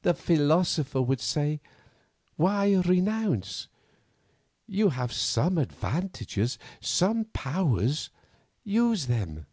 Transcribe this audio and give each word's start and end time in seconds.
The 0.00 0.14
philosopher 0.14 1.02
would 1.02 1.20
say, 1.20 1.60
Why 2.36 2.76
renounce? 2.76 3.68
You 4.66 4.88
have 4.88 5.12
some 5.12 5.58
advantages, 5.58 6.58
some 6.80 7.26
powers, 7.34 8.08
use 8.64 9.04
them. 9.04 9.44